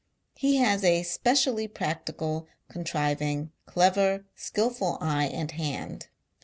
He 0.33 0.55
has 0.55 0.83
a 0.83 1.01
I 1.01 1.03
specially 1.03 1.67
practical, 1.67 2.47
contriving, 2.69 3.51
clever, 3.67 4.25
skilful 4.35 4.97
i 4.99 5.25
eye 5.25 5.27
and 5.27 5.51
hand. 5.51 6.07